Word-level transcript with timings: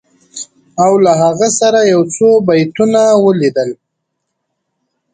او 0.83 0.93
له 1.03 1.13
هغه 1.23 1.47
سره 1.59 1.79
یو 1.93 2.01
څو 2.15 2.27
بیتونه 2.47 3.01
ولیدل 3.25 3.69